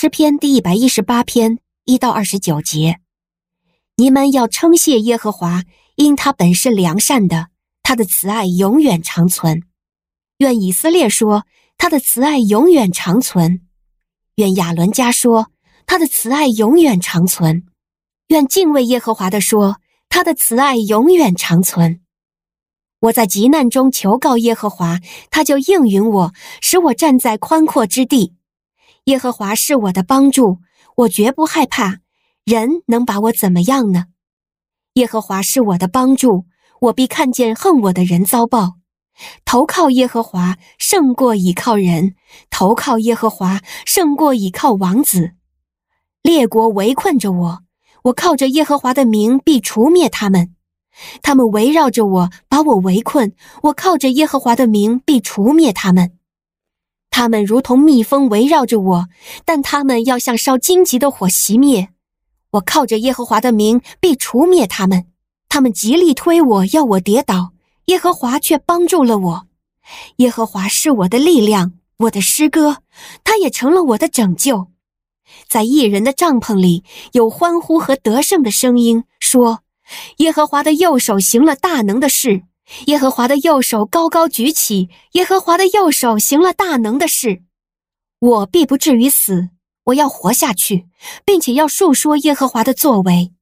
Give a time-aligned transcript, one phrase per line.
[0.00, 3.00] 诗篇第一百一十八篇一到二十九节。
[3.96, 5.64] 你们要称谢耶和华，
[5.96, 7.48] 因他本是良善的，
[7.82, 9.64] 他的慈爱永远长存。
[10.36, 13.58] 愿以色列说，他的慈爱永远长存；
[14.36, 15.50] 愿亚伦家说，
[15.84, 17.64] 他的慈爱永远长存；
[18.28, 22.00] 愿敬畏耶和华的说，他的慈爱永远长存。
[23.00, 25.00] 我在急难中求告耶和华，
[25.32, 28.37] 他就应允我，使我站在宽阔之地。
[29.08, 30.58] 耶和华是我的帮助，
[30.94, 32.00] 我绝不害怕。
[32.44, 34.04] 人能把我怎么样呢？
[34.94, 36.44] 耶和华是我的帮助，
[36.82, 38.74] 我必看见恨我的人遭报。
[39.46, 42.16] 投靠耶和华胜过倚靠人，
[42.50, 45.30] 投靠耶和华胜过倚靠王子。
[46.20, 47.60] 列国围困着我，
[48.02, 50.54] 我靠着耶和华的名必除灭他们。
[51.22, 53.32] 他们围绕着我，把我围困，
[53.62, 56.17] 我靠着耶和华的名必除灭他们。
[57.10, 59.08] 他们如同蜜蜂围绕着我，
[59.44, 61.88] 但他们要像烧荆棘的火熄灭。
[62.52, 65.06] 我靠着耶和华的名必除灭他们，
[65.48, 67.52] 他们极力推我，要我跌倒，
[67.86, 69.46] 耶和华却帮助了我。
[70.16, 72.78] 耶和华是我的力量，我的诗歌，
[73.24, 74.68] 他也成了我的拯救。
[75.46, 79.60] 在异人的帐篷里有欢呼和得胜的声音，说：
[80.18, 82.42] 耶和华的右手行了大能的事，
[82.86, 87.42] 耶和华的右手高高举起，耶和华的右手行了大能的事，
[88.18, 89.50] 我必不至于死。
[89.84, 90.86] 我要活下去，
[91.24, 93.32] 并且要述说耶和华的作为。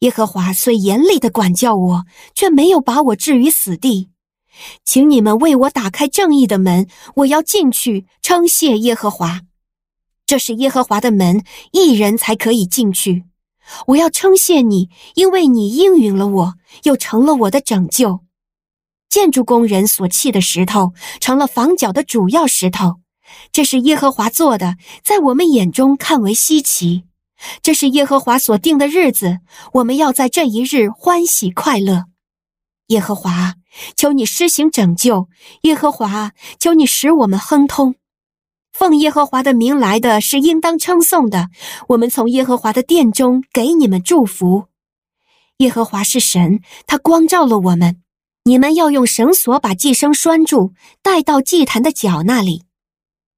[0.00, 2.04] 耶和华虽严厉地管教我，
[2.34, 4.10] 却没有把我置于死地。
[4.84, 9.42] 请你们为我打开正义的门，我要进去称谢耶和华。
[10.26, 13.24] 这是耶和华的门，一人才可以进去。
[13.86, 18.24] 我要称谢你，因为你应允了我，又成了我的拯救。
[19.12, 22.94] 建筑工人所砌的石头，成了房角的主要石头。
[23.52, 27.04] 这是耶和华做的，在我们眼中看为稀奇。
[27.62, 29.40] 这是耶和华所定的日子，
[29.74, 32.04] 我们要在这一日欢喜快乐。
[32.86, 33.56] 耶和华，
[33.94, 35.28] 求你施行拯救；
[35.64, 37.96] 耶和华，求你使我们亨通。
[38.72, 41.50] 奉耶和华的名来的是应当称颂的。
[41.88, 44.68] 我们从耶和华的殿中给你们祝福。
[45.58, 47.98] 耶和华是神，他光照了我们。
[48.44, 52.64] 你们要用绳索把寄生拴住，带到祭坛的角那里。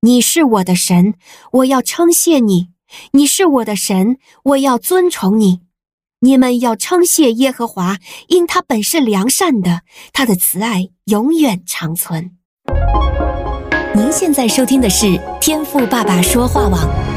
[0.00, 1.14] 你是我的神，
[1.52, 2.68] 我要称谢你；
[3.12, 5.60] 你是我的神，我要尊崇你。
[6.20, 7.98] 你们要称谢耶和华，
[8.28, 9.82] 因他本是良善的，
[10.14, 12.30] 他的慈爱永远长存。
[13.94, 17.15] 您现在收听的是天赋爸爸说话网。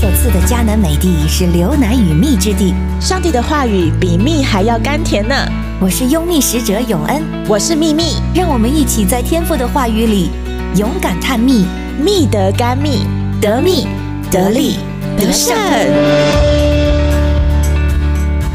[0.00, 5.34] 所赐的迦南美地是流奶与蜜之地，上帝的话语比蜜还要甘甜呢。
[5.78, 10.30] 我是拥蜜使者永恩，我是蜜蜜，让我们一起在天父的话语里
[10.74, 11.66] 勇敢探蜜，
[12.02, 13.04] 蜜得甘蜜，
[13.42, 13.86] 得蜜。
[14.30, 14.76] 得利
[15.18, 15.54] 得胜。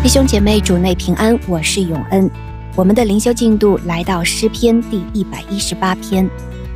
[0.02, 2.28] 弟兄姐妹，主内平安，我是永恩。
[2.76, 6.28] 我们的灵修进度来到诗篇第一百一十八篇。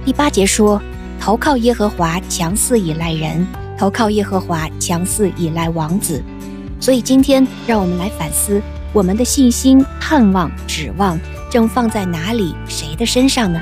[0.05, 0.79] 第八节说
[1.19, 3.43] ：“投靠耶和华，强似倚赖人；
[3.79, 6.21] 投靠耶和华，强似倚赖王子。”
[6.81, 8.61] 所以今天，让我们来反思。
[8.91, 11.17] 我们的信心、盼望、指望，
[11.49, 13.59] 正放在哪里、谁的身上呢？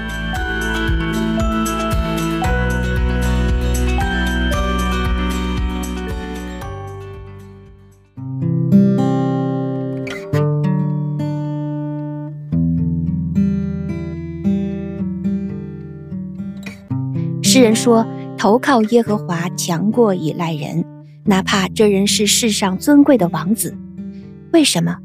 [17.43, 18.05] 诗人说
[18.37, 20.85] ：“投靠耶和华，强过倚赖人，
[21.25, 23.75] 哪怕这人是世上尊贵的王子。
[24.53, 24.95] 为什么？”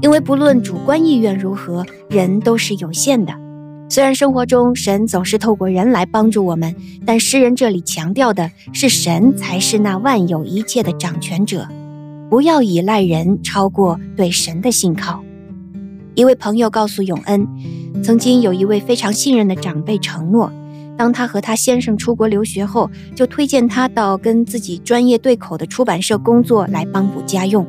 [0.00, 3.32] 因为不论主观意愿如何，人都是有限的。
[3.88, 6.72] 虽然生活中神总是透过人来帮助我们，
[7.04, 11.66] 但诗人这里强调的是神才是那万有一切的掌权者，
[12.30, 15.24] 不要依赖人超过对神的信靠。
[16.14, 17.48] 一位朋友告诉永恩，
[18.04, 20.52] 曾经有一位非常信任的长辈承诺，
[20.98, 27.64] 当他和他先生出国留学后，就推荐他到跟自己专业对口的出版社工作来帮补家用。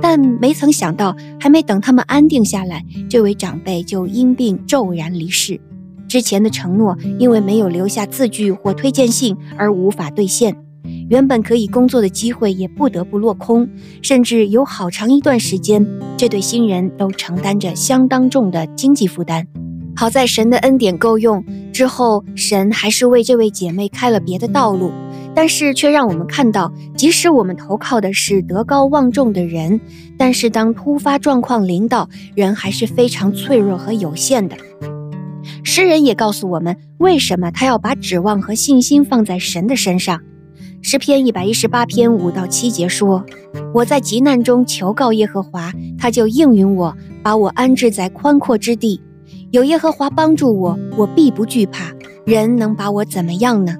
[0.00, 5.60] 但没曾想到，还没等他们安定下来，这位长辈就因病骤然离世。
[6.08, 10.56] 之前的承诺因为没有留下字据或推荐信而无法兑现，
[11.08, 13.68] 原本可以工作的机会也不得不落空，
[14.02, 19.46] 甚至有好长一段时间，这对新人都承担着相当重的经济负担。
[19.94, 24.90] 好在神的恩典够用，之后神还是为这位姐妹开了别的道路。
[25.34, 29.80] 但是却让我们看到，即使我们投靠的是德高望重的人，
[30.18, 34.56] 但是当突发状况临到，人还是非常脆弱和有限的。
[35.64, 40.20] 诗人也告诉我们，为什么他要把指望和信心放在神的身上。
[40.82, 43.24] 诗篇一百一十八篇五到七节说
[43.72, 49.00] ：“我在急难中求告耶和华，他就应允我，把我安置在宽阔之地。
[49.52, 51.92] 有耶和华帮助我，我必不惧怕。
[52.24, 53.76] 人能把我怎么样呢？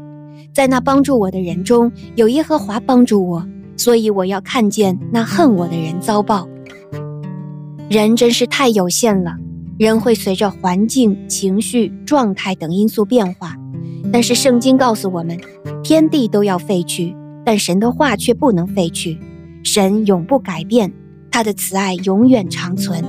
[0.53, 3.49] 在那帮助我的人中，有耶和华帮助我，
[3.79, 6.47] 所以我要看见那恨我的人遭报。
[7.89, 9.37] 人真是太有限了，
[9.79, 13.57] 人会随着环境、情绪、状态等因素变化。”
[14.13, 15.41] 但是圣经告诉我们，
[15.83, 17.17] 天地都要废去，
[17.47, 19.19] 但神的话却不能废去。
[19.65, 20.93] 神永不改变，
[21.31, 23.03] 他的慈爱永远长存。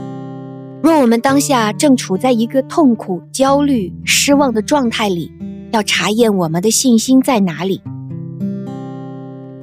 [0.84, 5.32] 若我们当下正处在一个痛苦、焦虑、失望的状态里，
[5.72, 7.82] 要查验我们的信心在哪里。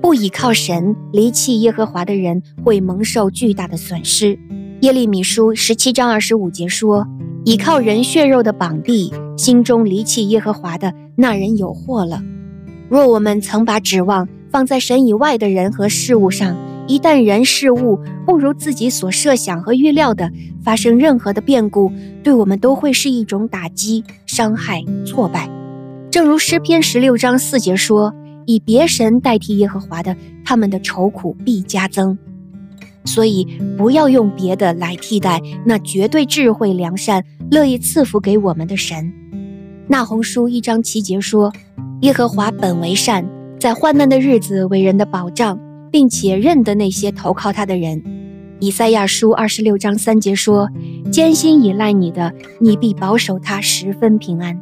[0.00, 4.38] 不倚靠神、离弃耶和华的人，会蒙受巨大的损失。
[4.80, 7.06] 耶利米书十七章二十五节说
[7.44, 12.22] ：“倚靠人血肉的绑臂，心中离弃耶和华的。”那人有祸了。
[12.88, 16.56] 若我们曾把指望放在神以外的人和事物上，
[16.90, 20.28] 一旦人事物不如自己所设想和预料的
[20.60, 21.92] 发生任何的变故，
[22.24, 25.48] 对我们都会是一种打击、伤害、挫败。
[26.10, 28.12] 正如诗篇十六章四节说
[28.44, 32.18] ：“以别神代替耶和华的，他们的愁苦必加增。”
[33.06, 33.46] 所以，
[33.78, 39.12] 不要用别的来替代那绝对智慧、良善、乐意赐福给我们的神。
[39.86, 41.52] 那鸿书一章七节说
[42.02, 43.24] ：“耶和华本为善，
[43.60, 45.56] 在患难的日子为人的保障，
[45.90, 48.02] 并且认得那些投靠他的人。”
[48.60, 50.68] 以赛亚书二十六章三节说
[51.10, 54.60] ：“艰辛倚赖你的，你必保守他十分平安。”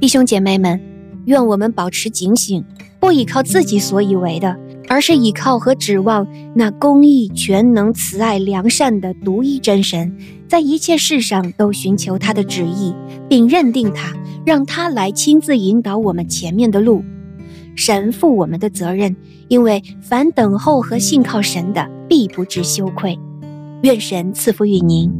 [0.00, 0.80] 弟兄姐妹们，
[1.26, 2.64] 愿我们保持警醒，
[2.98, 4.56] 不依靠自己所以为的，
[4.88, 10.16] 而是依靠和指望那公义、全能、慈爱、良善的独一真神。
[10.48, 12.94] 在一切事上都寻求他的旨意，
[13.28, 14.14] 并认定他，
[14.46, 17.04] 让他来亲自引导我们前面的路。
[17.80, 19.16] 神负我们的责任，
[19.48, 23.18] 因为凡等候和信靠神的，必不知羞愧。
[23.80, 25.10] 愿神赐福与您。